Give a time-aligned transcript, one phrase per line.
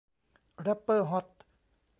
[0.61, 1.27] แรปเปอร์ฮอต